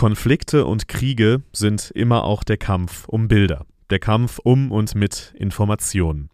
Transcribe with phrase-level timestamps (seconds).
[0.00, 5.34] Konflikte und Kriege sind immer auch der Kampf um Bilder der Kampf um und mit
[5.36, 6.30] Informationen.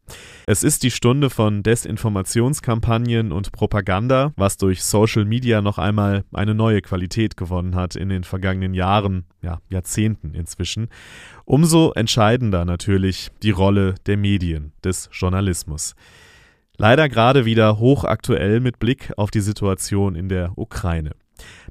[0.47, 6.55] Es ist die Stunde von Desinformationskampagnen und Propaganda, was durch Social Media noch einmal eine
[6.55, 10.89] neue Qualität gewonnen hat in den vergangenen Jahren, ja, Jahrzehnten inzwischen.
[11.47, 15.95] Umso entscheidender natürlich die Rolle der Medien, des Journalismus.
[16.77, 21.13] Leider gerade wieder hochaktuell mit Blick auf die Situation in der Ukraine.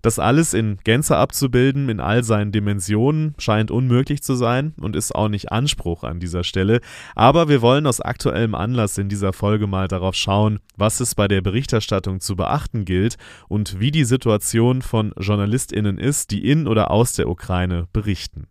[0.02, 5.16] Das alles in Gänze abzubilden, in all seinen Dimensionen, scheint unmöglich zu sein und ist
[5.16, 6.80] auch nicht Anspruch an dieser Stelle.
[7.16, 11.28] Aber wir wollen aus aktuellem Anlass in dieser Folge mal darauf schauen, was es bei
[11.28, 16.92] der Berichterstattung zu beachten gilt und wie die Situation von JournalistInnen ist, die in oder
[16.92, 18.48] aus der Ukraine berichten.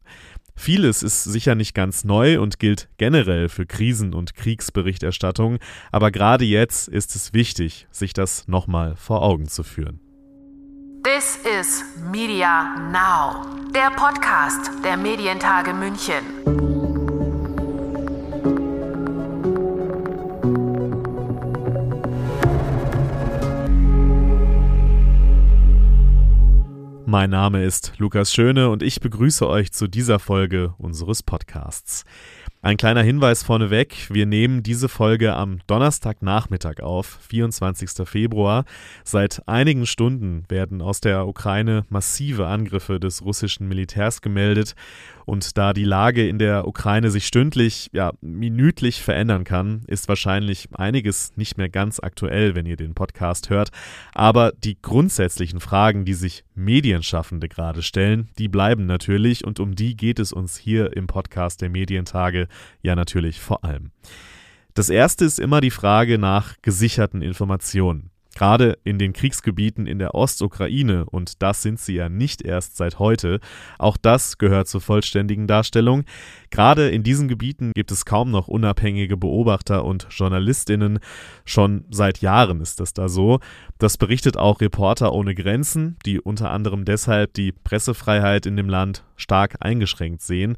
[0.57, 5.59] Vieles ist sicher nicht ganz neu und gilt generell für Krisen- und Kriegsberichterstattung,
[5.91, 10.04] aber gerade jetzt ist es wichtig, sich das nochmal vor Augen zu führen.
[11.05, 13.45] This is Media Now,
[13.75, 16.25] der Podcast der Medientage München.
[27.05, 32.07] Mein Name ist Lukas Schöne und ich begrüße euch zu dieser Folge unseres Podcasts.
[32.65, 38.09] Ein kleiner Hinweis vorneweg, wir nehmen diese Folge am Donnerstagnachmittag auf, 24.
[38.09, 38.65] Februar.
[39.05, 44.77] Seit einigen Stunden werden aus der Ukraine massive Angriffe des russischen Militärs gemeldet
[45.27, 50.69] und da die Lage in der Ukraine sich stündlich, ja, minütlich verändern kann, ist wahrscheinlich
[50.73, 53.71] einiges nicht mehr ganz aktuell, wenn ihr den Podcast hört.
[54.13, 59.97] Aber die grundsätzlichen Fragen, die sich Medienschaffende gerade stellen, die bleiben natürlich und um die
[59.97, 62.49] geht es uns hier im Podcast der Medientage
[62.83, 63.91] ja natürlich vor allem.
[64.75, 68.11] Das erste ist immer die Frage nach gesicherten Informationen.
[68.35, 72.99] Gerade in den Kriegsgebieten in der Ostukraine, und das sind sie ja nicht erst seit
[72.99, 73.39] heute,
[73.79, 76.05] auch das gehört zur vollständigen Darstellung.
[76.51, 80.99] Gerade in diesen Gebieten gibt es kaum noch unabhängige Beobachter und Journalistinnen.
[81.45, 83.39] Schon seit Jahren ist das da so.
[83.79, 89.05] Das berichtet auch Reporter ohne Grenzen, die unter anderem deshalb die Pressefreiheit in dem Land
[89.17, 90.57] stark eingeschränkt sehen.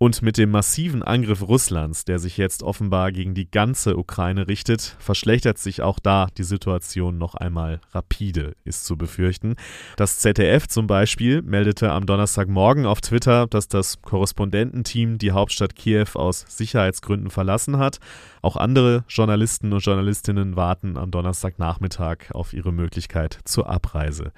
[0.00, 4.94] Und mit dem massiven Angriff Russlands, der sich jetzt offenbar gegen die ganze Ukraine richtet,
[5.00, 9.56] verschlechtert sich auch da die Situation noch einmal rapide, ist zu befürchten.
[9.96, 16.10] Das ZDF zum Beispiel meldete am Donnerstagmorgen auf Twitter, dass das Korrespondententeam die Hauptstadt Kiew
[16.14, 17.98] aus Sicherheitsgründen verlassen hat.
[18.40, 24.30] Auch andere Journalisten und Journalistinnen warten am Donnerstagnachmittag auf ihre Möglichkeit zur Abreise.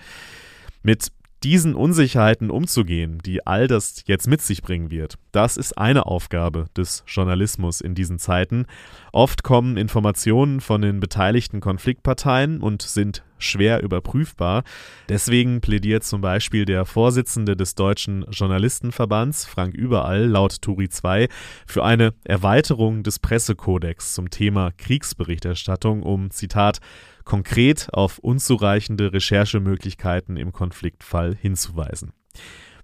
[0.82, 1.12] Mit
[1.42, 6.66] diesen Unsicherheiten umzugehen, die all das jetzt mit sich bringen wird, das ist eine Aufgabe
[6.76, 8.66] des Journalismus in diesen Zeiten.
[9.12, 14.64] Oft kommen Informationen von den beteiligten Konfliktparteien und sind schwer überprüfbar.
[15.08, 21.28] Deswegen plädiert zum Beispiel der Vorsitzende des Deutschen Journalistenverbands, Frank Überall, laut Turi 2,
[21.66, 26.80] für eine Erweiterung des Pressekodex zum Thema Kriegsberichterstattung, um, Zitat,
[27.30, 32.12] konkret auf unzureichende Recherchemöglichkeiten im Konfliktfall hinzuweisen.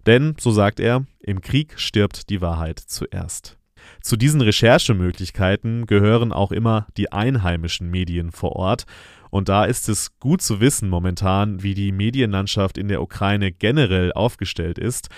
[0.06, 3.58] Denn, so sagt er, im Krieg stirbt die Wahrheit zuerst.
[4.02, 8.84] Zu diesen Recherchemöglichkeiten gehören auch immer die einheimischen Medien vor Ort,
[9.30, 14.12] und da ist es gut zu wissen momentan, wie die Medienlandschaft in der Ukraine generell
[14.12, 15.08] aufgestellt ist.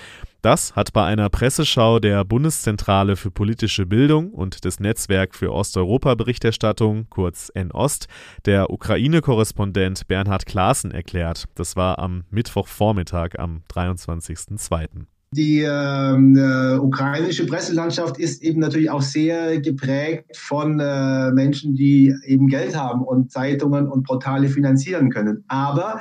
[0.41, 7.07] Das hat bei einer Presseschau der Bundeszentrale für politische Bildung und des Netzwerk für Osteuropa-Berichterstattung,
[7.11, 8.07] kurz NOST,
[8.45, 11.47] der Ukraine-Korrespondent Bernhard Klaassen erklärt.
[11.57, 15.07] Das war am Mittwochvormittag am 23.02.
[15.33, 22.15] Die ähm, äh, ukrainische Presselandschaft ist eben natürlich auch sehr geprägt von äh, Menschen, die
[22.25, 25.45] eben Geld haben und Zeitungen und Portale finanzieren können.
[25.49, 26.01] Aber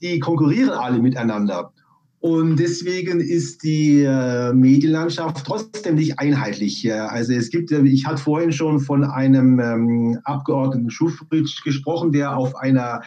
[0.00, 1.72] die konkurrieren alle miteinander.
[2.18, 6.92] Und deswegen ist die äh, Medienlandschaft trotzdem nicht einheitlich.
[6.92, 12.36] Also es gibt, äh, ich hatte vorhin schon von einem ähm, Abgeordneten Schufritsch gesprochen, der
[12.36, 13.02] auf einer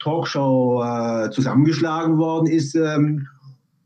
[0.00, 2.74] Talkshow äh, zusammengeschlagen worden ist.
[2.74, 3.28] Ähm,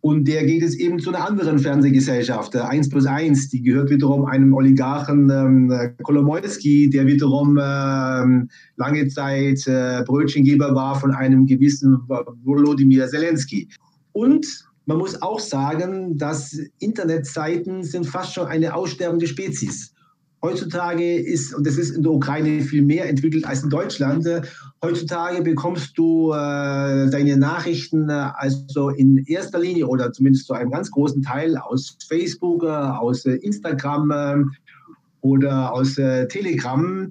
[0.04, 3.88] und der geht es eben zu einer anderen Fernsehgesellschaft, 1 äh, plus 1, die gehört
[3.88, 11.46] wiederum einem Oligarchen ähm, Kolomoisky, der wiederum ähm, lange Zeit äh, Brötchengeber war von einem
[11.46, 12.02] gewissen
[12.44, 13.70] Volodymyr Zelensky.
[14.12, 14.46] Und
[14.84, 19.93] man muss auch sagen, dass Internetseiten sind fast schon eine aussterbende Spezies.
[20.44, 24.42] Heutzutage ist, und das ist in der Ukraine viel mehr entwickelt als in Deutschland, äh,
[24.84, 26.34] heutzutage bekommst du äh,
[27.08, 31.96] deine Nachrichten äh, also in erster Linie oder zumindest zu einem ganz großen Teil aus
[32.06, 34.44] Facebook, äh, aus äh, Instagram äh,
[35.22, 37.10] oder aus Telegram.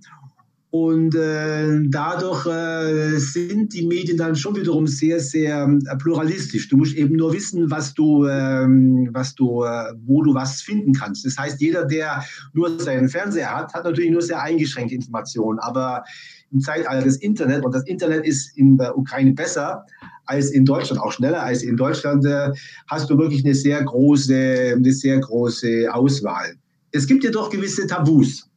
[0.76, 6.68] Und äh, dadurch äh, sind die Medien dann schon wiederum sehr, sehr äh, pluralistisch.
[6.68, 10.94] Du musst eben nur wissen, was du, ähm, was du, äh, wo du was finden
[10.94, 11.28] kannst.
[11.28, 15.60] Das heißt, jeder, der nur seinen Fernseher hat, hat natürlich nur sehr eingeschränkte Informationen.
[15.60, 16.04] Aber
[16.52, 19.86] im Zeitalter des Internet, und das Internet ist in der Ukraine besser
[20.26, 22.50] als in Deutschland, auch schneller als in Deutschland, äh,
[22.88, 26.56] hast du wirklich eine sehr große, eine sehr große Auswahl.
[26.90, 28.50] Es gibt jedoch gewisse Tabus.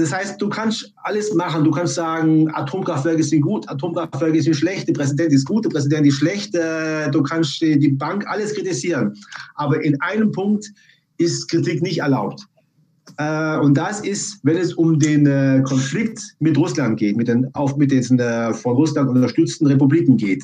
[0.00, 1.62] Das heißt, du kannst alles machen.
[1.62, 6.06] Du kannst sagen, Atomkraftwerke sind gut, Atomkraftwerke sind schlecht, der Präsident ist gut, der Präsident
[6.06, 6.54] ist schlecht.
[6.54, 9.14] Äh, du kannst die Bank alles kritisieren.
[9.56, 10.66] Aber in einem Punkt
[11.18, 12.46] ist Kritik nicht erlaubt.
[13.18, 17.54] Äh, und das ist, wenn es um den äh, Konflikt mit Russland geht, mit den,
[17.54, 20.42] auch mit den von Russland unterstützten Republiken geht.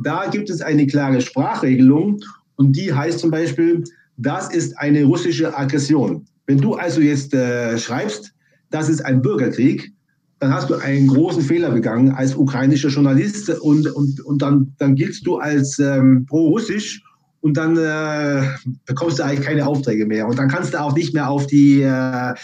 [0.00, 2.20] Da gibt es eine klare Sprachregelung
[2.56, 3.84] und die heißt zum Beispiel,
[4.16, 6.26] das ist eine russische Aggression.
[6.46, 8.32] Wenn du also jetzt äh, schreibst,
[8.70, 9.92] das ist ein Bürgerkrieg,
[10.40, 14.94] dann hast du einen großen Fehler begangen als ukrainischer Journalist und, und, und dann, dann
[14.94, 17.02] giltst du als ähm, pro-russisch
[17.40, 18.42] und dann äh,
[18.86, 20.26] bekommst du eigentlich keine Aufträge mehr.
[20.26, 22.34] Und dann kannst du auch nicht mehr auf die äh,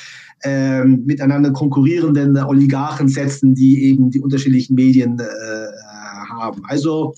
[0.43, 5.25] äh, miteinander konkurrierenden Oligarchen setzen, die eben die unterschiedlichen Medien äh,
[6.29, 6.63] haben.
[6.67, 7.15] Also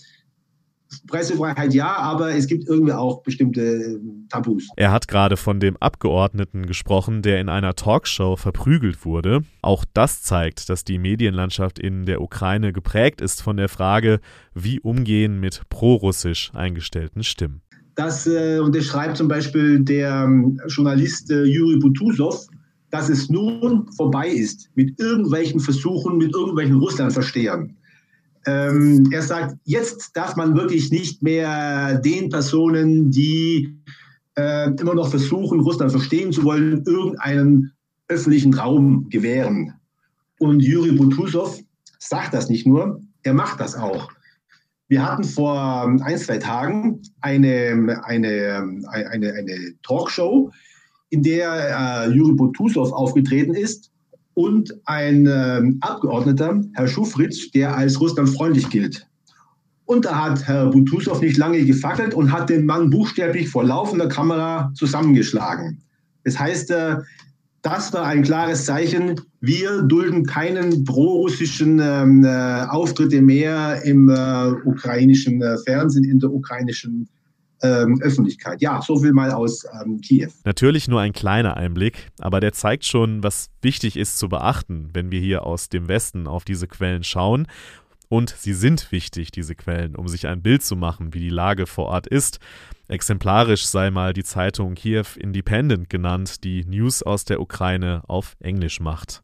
[1.06, 3.98] Pressefreiheit ja, aber es gibt irgendwie auch bestimmte äh,
[4.28, 4.68] Tabus.
[4.76, 9.42] Er hat gerade von dem Abgeordneten gesprochen, der in einer Talkshow verprügelt wurde.
[9.62, 14.20] Auch das zeigt, dass die Medienlandschaft in der Ukraine geprägt ist von der Frage,
[14.54, 17.62] wie umgehen mit prorussisch eingestellten Stimmen.
[17.96, 22.46] Das äh, unterschreibt zum Beispiel der ähm, Journalist äh, Juri Butusov,
[22.90, 27.74] dass es nun vorbei ist mit irgendwelchen Versuchen, mit irgendwelchen Russlandverstehern.
[28.46, 33.76] Ähm, er sagt, jetzt darf man wirklich nicht mehr den Personen, die
[34.36, 37.72] äh, immer noch versuchen, Russland verstehen zu wollen, irgendeinen
[38.08, 39.74] öffentlichen Raum gewähren.
[40.38, 41.58] Und Juri Butusov
[41.98, 44.12] sagt das nicht nur, er macht das auch.
[44.88, 50.52] Wir hatten vor ein, zwei Tagen eine, eine, eine, eine Talkshow,
[51.10, 53.90] in der äh, Juri Butusov aufgetreten ist
[54.36, 59.06] und ein äh, Abgeordneter, Herr Schufritz, der als russlandfreundlich gilt.
[59.86, 64.08] Und da hat Herr Butusow nicht lange gefackelt und hat den Mann buchstäblich vor laufender
[64.08, 65.80] Kamera zusammengeschlagen.
[66.24, 66.96] Das heißt, äh,
[67.62, 74.48] das war ein klares Zeichen, wir dulden keinen prorussischen ähm, äh, Auftritte mehr im äh,
[74.68, 77.08] ukrainischen äh, Fernsehen, in der ukrainischen
[77.62, 78.60] ähm, Öffentlichkeit.
[78.60, 80.30] Ja, so viel mal aus ähm, Kiew.
[80.44, 85.10] Natürlich nur ein kleiner Einblick, aber der zeigt schon, was wichtig ist zu beachten, wenn
[85.10, 87.46] wir hier aus dem Westen auf diese Quellen schauen.
[88.08, 91.66] Und sie sind wichtig, diese Quellen, um sich ein Bild zu machen, wie die Lage
[91.66, 92.38] vor Ort ist.
[92.88, 98.78] Exemplarisch sei mal die Zeitung Kiew Independent genannt, die News aus der Ukraine auf Englisch
[98.80, 99.22] macht.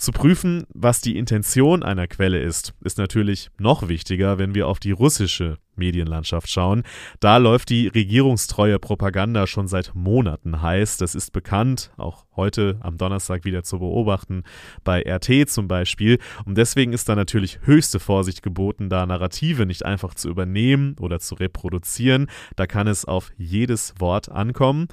[0.00, 4.80] Zu prüfen, was die Intention einer Quelle ist, ist natürlich noch wichtiger, wenn wir auf
[4.80, 6.84] die russische Medienlandschaft schauen.
[7.20, 10.96] Da läuft die regierungstreue Propaganda schon seit Monaten heiß.
[10.96, 14.44] Das ist bekannt, auch heute am Donnerstag wieder zu beobachten,
[14.84, 16.18] bei RT zum Beispiel.
[16.46, 21.20] Und deswegen ist da natürlich höchste Vorsicht geboten, da Narrative nicht einfach zu übernehmen oder
[21.20, 22.30] zu reproduzieren.
[22.56, 24.88] Da kann es auf jedes Wort ankommen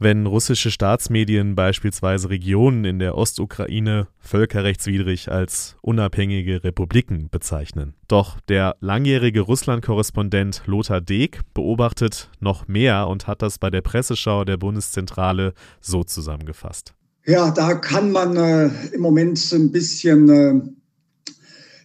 [0.00, 7.94] wenn russische Staatsmedien beispielsweise Regionen in der Ostukraine völkerrechtswidrig als unabhängige Republiken bezeichnen.
[8.08, 14.44] Doch der langjährige Russland-Korrespondent Lothar Deeg beobachtet noch mehr und hat das bei der Presseschau
[14.44, 15.52] der Bundeszentrale
[15.82, 16.94] so zusammengefasst.
[17.26, 21.32] Ja, da kann man äh, im Moment ein bisschen äh,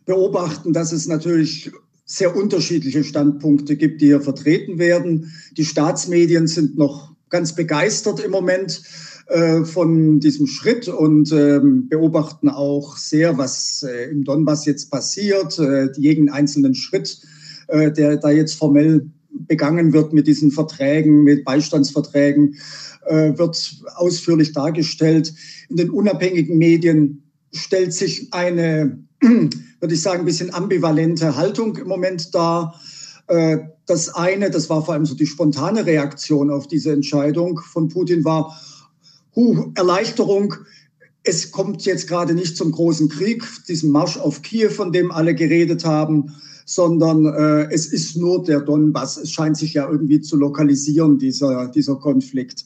[0.06, 1.70] beobachten, dass es natürlich
[2.06, 5.34] sehr unterschiedliche Standpunkte gibt, die hier vertreten werden.
[5.58, 8.82] Die Staatsmedien sind noch ganz begeistert im Moment
[9.28, 15.58] äh, von diesem Schritt und ähm, beobachten auch sehr, was äh, im Donbass jetzt passiert,
[15.58, 17.20] äh, jeden einzelnen Schritt,
[17.68, 22.58] der da jetzt formell begangen wird mit diesen Verträgen, mit Beistandsverträgen,
[23.08, 25.34] wird ausführlich dargestellt.
[25.70, 31.88] In den unabhängigen Medien stellt sich eine, würde ich sagen, ein bisschen ambivalente Haltung im
[31.88, 32.80] Moment dar.
[33.28, 37.90] Äh, das eine, das war vor allem so die spontane Reaktion auf diese Entscheidung von
[37.90, 38.60] Putin, war
[39.36, 40.56] huh, Erleichterung.
[41.24, 45.34] Es kommt jetzt gerade nicht zum großen Krieg, diesem Marsch auf Kiew, von dem alle
[45.36, 46.34] geredet haben,
[46.66, 49.18] sondern äh, es ist nur der Donbass.
[49.18, 52.66] Es scheint sich ja irgendwie zu lokalisieren, dieser, dieser Konflikt.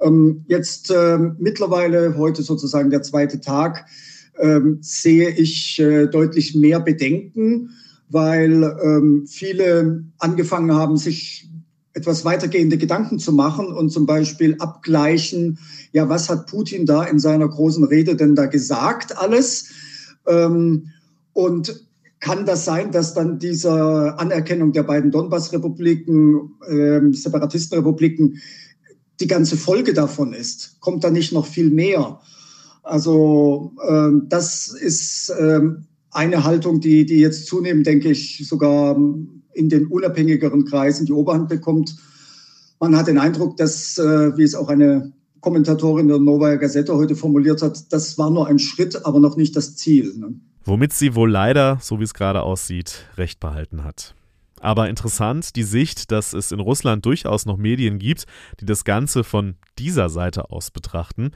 [0.00, 3.86] Ähm, jetzt äh, mittlerweile, heute sozusagen der zweite Tag,
[4.34, 7.70] äh, sehe ich äh, deutlich mehr Bedenken
[8.12, 11.48] weil ähm, viele angefangen haben, sich
[11.94, 15.58] etwas weitergehende Gedanken zu machen und zum Beispiel abgleichen,
[15.92, 19.70] ja, was hat Putin da in seiner großen Rede denn da gesagt alles?
[20.26, 20.88] Ähm,
[21.32, 21.86] und
[22.20, 28.38] kann das sein, dass dann diese Anerkennung der beiden Donbass-Republiken, äh, Separatistenrepubliken,
[29.20, 30.80] die ganze Folge davon ist?
[30.80, 32.20] Kommt da nicht noch viel mehr?
[32.82, 35.60] Also äh, das ist äh,
[36.12, 38.96] eine Haltung, die, die jetzt zunehmend, denke ich, sogar
[39.54, 41.96] in den unabhängigeren Kreisen die Oberhand bekommt.
[42.78, 47.16] Man hat den Eindruck, dass, äh, wie es auch eine Kommentatorin der Novaya Gazette heute
[47.16, 50.14] formuliert hat, das war nur ein Schritt, aber noch nicht das Ziel.
[50.16, 50.34] Ne?
[50.64, 54.14] Womit sie wohl leider, so wie es gerade aussieht, recht behalten hat.
[54.60, 58.26] Aber interessant die Sicht, dass es in Russland durchaus noch Medien gibt,
[58.60, 61.32] die das Ganze von dieser Seite aus betrachten.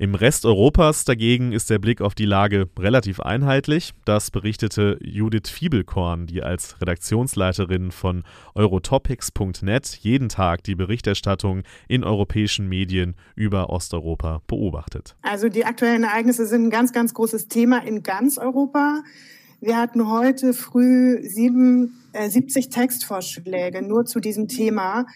[0.00, 3.94] Im Rest Europas dagegen ist der Blick auf die Lage relativ einheitlich.
[4.04, 8.22] Das berichtete Judith Fiebelkorn, die als Redaktionsleiterin von
[8.54, 15.16] eurotopics.net jeden Tag die Berichterstattung in europäischen Medien über Osteuropa beobachtet.
[15.22, 19.02] Also die aktuellen Ereignisse sind ein ganz, ganz großes Thema in ganz Europa.
[19.60, 25.06] Wir hatten heute früh sieben, äh, 70 Textvorschläge nur zu diesem Thema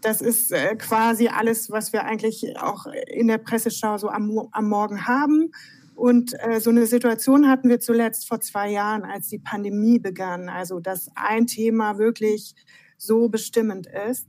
[0.00, 4.68] das ist äh, quasi alles, was wir eigentlich auch in der Presseschau so am, am
[4.68, 5.52] Morgen haben.
[5.94, 10.48] Und äh, so eine Situation hatten wir zuletzt vor zwei Jahren, als die Pandemie begann.
[10.48, 12.54] Also, dass ein Thema wirklich
[12.96, 14.26] so bestimmend ist.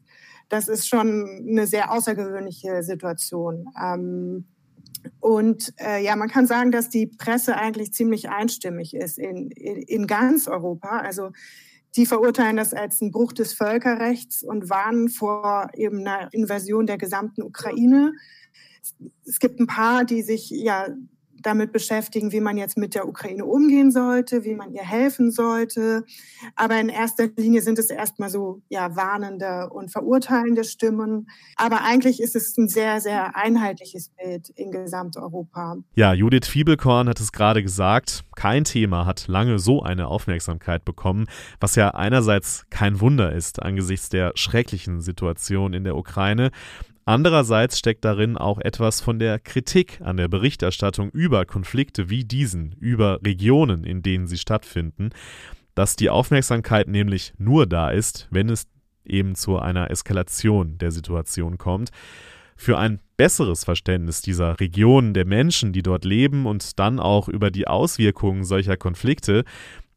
[0.49, 3.67] Das ist schon eine sehr außergewöhnliche Situation.
[3.81, 4.45] Ähm,
[5.19, 9.81] und äh, ja, man kann sagen, dass die Presse eigentlich ziemlich einstimmig ist in, in,
[9.83, 10.99] in ganz Europa.
[10.99, 11.31] Also
[11.95, 16.97] die verurteilen das als einen Bruch des Völkerrechts und warnen vor eben einer Invasion der
[16.97, 18.13] gesamten Ukraine.
[19.25, 20.87] Es gibt ein paar, die sich ja
[21.41, 26.03] damit beschäftigen, wie man jetzt mit der Ukraine umgehen sollte, wie man ihr helfen sollte.
[26.55, 31.29] Aber in erster Linie sind es erstmal so ja, warnende und verurteilende Stimmen.
[31.55, 35.77] Aber eigentlich ist es ein sehr, sehr einheitliches Bild in Gesamteuropa.
[35.95, 38.23] Ja, Judith Fiebelkorn hat es gerade gesagt.
[38.35, 41.27] Kein Thema hat lange so eine Aufmerksamkeit bekommen,
[41.59, 46.51] was ja einerseits kein Wunder ist angesichts der schrecklichen Situation in der Ukraine.
[47.11, 52.71] Andererseits steckt darin auch etwas von der Kritik an der Berichterstattung über Konflikte wie diesen,
[52.79, 55.09] über Regionen, in denen sie stattfinden,
[55.75, 58.65] dass die Aufmerksamkeit nämlich nur da ist, wenn es
[59.03, 61.89] eben zu einer Eskalation der Situation kommt.
[62.55, 67.51] Für ein besseres Verständnis dieser Regionen, der Menschen, die dort leben und dann auch über
[67.51, 69.43] die Auswirkungen solcher Konflikte,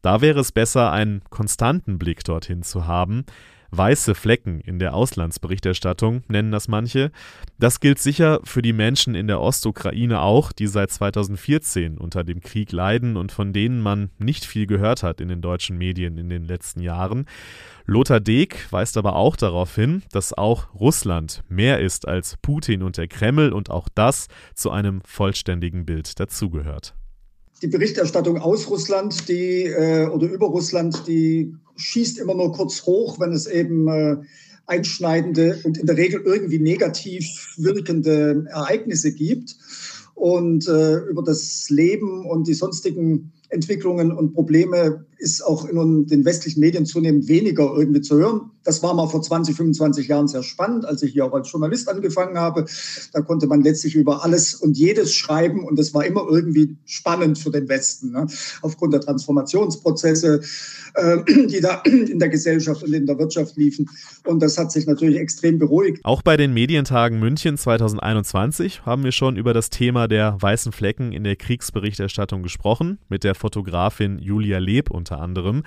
[0.01, 3.23] da wäre es besser, einen konstanten Blick dorthin zu haben,
[3.71, 7.11] weiße Flecken in der Auslandsberichterstattung, nennen das manche.
[7.59, 12.41] Das gilt sicher für die Menschen in der Ostukraine auch, die seit 2014 unter dem
[12.41, 16.29] Krieg leiden und von denen man nicht viel gehört hat in den deutschen Medien in
[16.29, 17.25] den letzten Jahren.
[17.85, 22.97] Lothar Deek weist aber auch darauf hin, dass auch Russland mehr ist als Putin und
[22.97, 26.95] der Kreml und auch das zu einem vollständigen Bild dazugehört
[27.61, 33.19] die Berichterstattung aus Russland, die äh, oder über Russland, die schießt immer nur kurz hoch,
[33.19, 34.17] wenn es eben äh,
[34.67, 39.55] einschneidende und in der Regel irgendwie negativ wirkende Ereignisse gibt.
[40.15, 46.25] Und äh, über das Leben und die sonstigen Entwicklungen und Probleme ist auch in den
[46.25, 48.51] westlichen Medien zunehmend weniger irgendwie zu hören.
[48.63, 51.87] Das war mal vor 20, 25 Jahren sehr spannend, als ich hier auch als Journalist
[51.87, 52.65] angefangen habe.
[53.13, 57.37] Da konnte man letztlich über alles und jedes schreiben und es war immer irgendwie spannend
[57.37, 58.25] für den Westen, ne?
[58.63, 60.41] aufgrund der Transformationsprozesse,
[60.95, 61.17] äh,
[61.47, 63.89] die da in der Gesellschaft und in der Wirtschaft liefen.
[64.25, 66.03] Und das hat sich natürlich extrem beruhigt.
[66.03, 71.11] Auch bei den Medientagen München 2021 haben wir schon über das Thema der weißen Flecken
[71.11, 75.63] in der Kriegsberichterstattung gesprochen, mit der Fotografin Julia Leb unter anderem.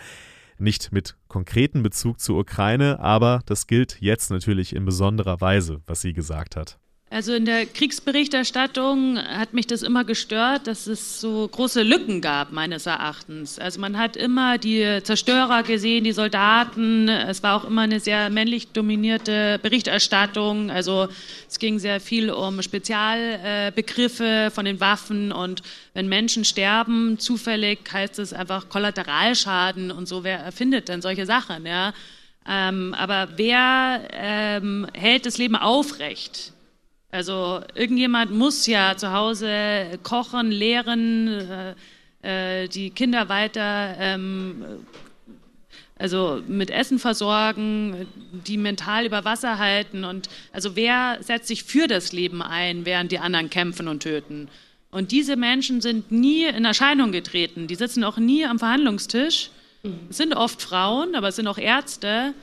[0.58, 6.00] Nicht mit konkreten Bezug zur Ukraine, aber das gilt jetzt natürlich in besonderer Weise, was
[6.00, 6.78] sie gesagt hat.
[7.10, 12.52] Also in der Kriegsberichterstattung hat mich das immer gestört, dass es so große Lücken gab,
[12.52, 13.58] meines Erachtens.
[13.58, 17.08] Also man hat immer die Zerstörer gesehen, die Soldaten.
[17.08, 20.70] Es war auch immer eine sehr männlich dominierte Berichterstattung.
[20.70, 21.08] Also
[21.48, 25.62] es ging sehr viel um Spezialbegriffe von den Waffen und
[25.94, 30.24] wenn Menschen sterben, zufällig heißt es einfach Kollateralschaden und so.
[30.24, 31.64] Wer erfindet denn solche Sachen?
[31.64, 31.94] Ja?
[32.46, 36.52] Ähm, aber wer ähm, hält das Leben aufrecht?
[37.10, 41.28] Also irgendjemand muss ja zu Hause kochen, lehren,
[42.22, 44.64] äh, äh, die Kinder weiter, ähm,
[45.98, 48.06] also mit Essen versorgen,
[48.46, 50.04] die mental über Wasser halten.
[50.04, 54.48] Und also wer setzt sich für das Leben ein, während die anderen kämpfen und töten?
[54.90, 57.66] Und diese Menschen sind nie in Erscheinung getreten.
[57.66, 59.50] Die sitzen auch nie am Verhandlungstisch.
[60.10, 62.34] Es sind oft Frauen, aber es sind auch Ärzte.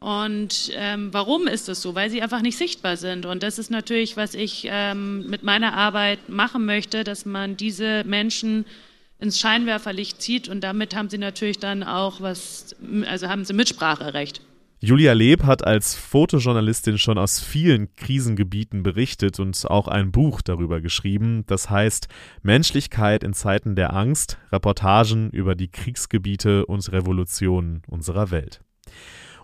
[0.00, 1.94] Und ähm, warum ist das so?
[1.94, 3.26] Weil sie einfach nicht sichtbar sind.
[3.26, 8.02] Und das ist natürlich, was ich ähm, mit meiner Arbeit machen möchte, dass man diese
[8.04, 8.64] Menschen
[9.18, 12.74] ins Scheinwerferlicht zieht und damit haben sie natürlich dann auch was,
[13.06, 14.40] also haben sie Mitspracherecht.
[14.82, 20.80] Julia Leb hat als Fotojournalistin schon aus vielen Krisengebieten berichtet und auch ein Buch darüber
[20.80, 21.44] geschrieben.
[21.46, 22.08] Das heißt
[22.42, 28.62] Menschlichkeit in Zeiten der Angst, Reportagen über die Kriegsgebiete und Revolutionen unserer Welt.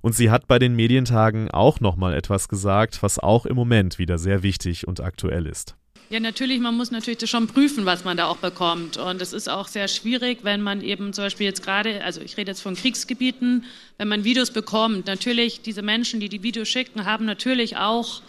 [0.06, 4.18] Und sie hat bei den Medientagen auch nochmal etwas gesagt, was auch im Moment wieder
[4.18, 5.74] sehr wichtig und aktuell ist.
[6.10, 8.98] Ja, natürlich, man muss natürlich schon prüfen, was man da auch bekommt.
[8.98, 12.36] Und es ist auch sehr schwierig, wenn man eben zum Beispiel jetzt gerade, also ich
[12.36, 13.64] rede jetzt von Kriegsgebieten,
[13.98, 15.08] wenn man Videos bekommt.
[15.08, 18.22] Natürlich, diese Menschen, die die Videos schicken, haben natürlich auch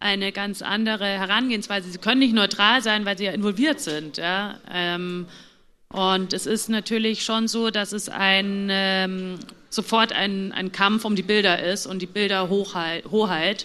[0.00, 1.88] eine ganz andere Herangehensweise.
[1.88, 4.16] Sie können nicht neutral sein, weil sie ja involviert sind.
[4.16, 4.58] Ja?
[4.68, 5.26] Ähm,
[5.96, 9.38] und es ist natürlich schon so, dass es ein, ähm,
[9.70, 13.06] sofort ein, ein Kampf um die Bilder ist und die Bilderhoheit.
[13.10, 13.64] Hoheit.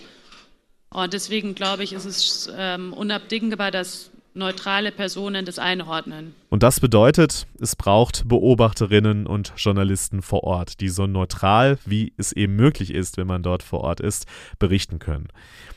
[0.92, 6.34] Und deswegen glaube ich, ist es ähm, unabdingbar, dass neutrale Personen das einordnen.
[6.50, 12.32] Und das bedeutet, es braucht Beobachterinnen und Journalisten vor Ort, die so neutral, wie es
[12.32, 14.26] eben möglich ist, wenn man dort vor Ort ist,
[14.60, 15.28] berichten können.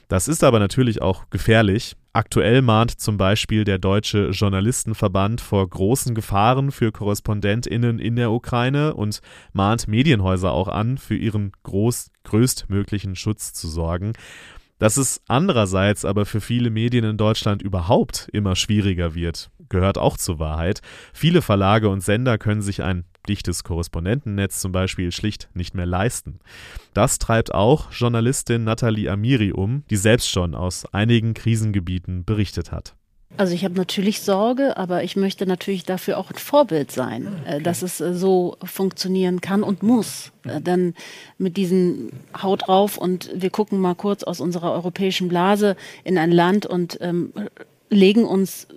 [0.08, 1.96] Das ist aber natürlich auch gefährlich.
[2.12, 8.94] Aktuell mahnt zum Beispiel der Deutsche Journalistenverband vor großen Gefahren für KorrespondentInnen in der Ukraine
[8.94, 9.20] und
[9.52, 14.12] mahnt Medienhäuser auch an, für ihren groß, größtmöglichen Schutz zu sorgen.
[14.78, 20.16] Dass es andererseits aber für viele Medien in Deutschland überhaupt immer schwieriger wird, gehört auch
[20.16, 20.80] zur Wahrheit.
[21.12, 26.40] Viele Verlage und Sender können sich ein dichtes Korrespondentennetz zum Beispiel schlicht nicht mehr leisten.
[26.92, 32.94] Das treibt auch Journalistin Nathalie Amiri um, die selbst schon aus einigen Krisengebieten berichtet hat.
[33.36, 37.54] Also ich habe natürlich Sorge, aber ich möchte natürlich dafür auch ein Vorbild sein, äh,
[37.54, 37.62] okay.
[37.62, 40.30] dass es äh, so funktionieren kann und muss.
[40.44, 40.94] Äh, denn
[41.36, 46.30] mit diesen Haut drauf und wir gucken mal kurz aus unserer europäischen Blase in ein
[46.30, 47.32] Land und ähm,
[47.90, 48.68] legen uns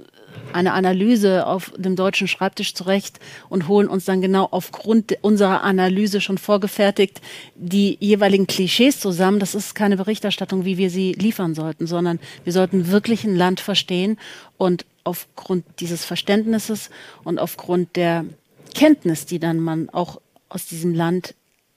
[0.53, 6.21] eine Analyse auf dem deutschen Schreibtisch zurecht und holen uns dann genau aufgrund unserer Analyse
[6.21, 7.21] schon vorgefertigt
[7.55, 9.39] die jeweiligen Klischees zusammen.
[9.39, 13.59] Das ist keine Berichterstattung, wie wir sie liefern sollten, sondern wir sollten wirklich ein Land
[13.59, 14.17] verstehen
[14.57, 16.89] und aufgrund dieses Verständnisses
[17.23, 18.25] und aufgrund der
[18.73, 21.33] Kenntnis, die dann man auch aus diesem Land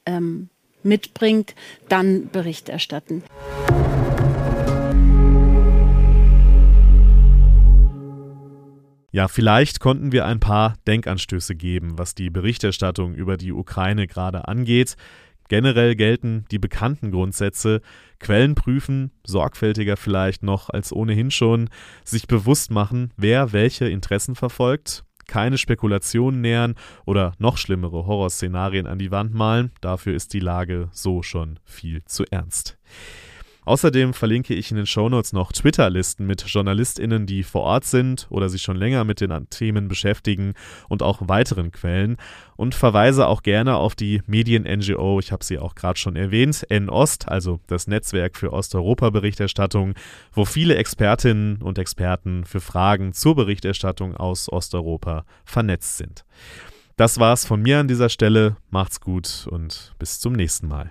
[0.06, 0.48] ähm,
[0.82, 1.54] mitbringt,
[1.88, 3.22] dann Bericht erstatten.
[9.12, 14.46] Ja, vielleicht konnten wir ein paar Denkanstöße geben, was die Berichterstattung über die Ukraine gerade
[14.46, 14.96] angeht.
[15.48, 17.80] Generell gelten die bekannten Grundsätze,
[18.20, 21.70] Quellen prüfen, sorgfältiger vielleicht noch als ohnehin schon,
[22.04, 29.00] sich bewusst machen, wer welche Interessen verfolgt, keine Spekulationen nähern oder noch schlimmere Horrorszenarien an
[29.00, 32.78] die Wand malen, dafür ist die Lage so schon viel zu ernst.
[33.64, 38.48] Außerdem verlinke ich in den Shownotes noch Twitter-Listen mit JournalistInnen, die vor Ort sind oder
[38.48, 40.54] sich schon länger mit den Themen beschäftigen
[40.88, 42.16] und auch weiteren Quellen
[42.56, 47.28] und verweise auch gerne auf die Medien-NGO, ich habe sie auch gerade schon erwähnt, N-Ost,
[47.28, 49.94] also das Netzwerk für Osteuropa-Berichterstattung,
[50.32, 56.24] wo viele Expertinnen und Experten für Fragen zur Berichterstattung aus Osteuropa vernetzt sind.
[56.96, 58.56] Das war's von mir an dieser Stelle.
[58.68, 60.90] Macht's gut und bis zum nächsten Mal.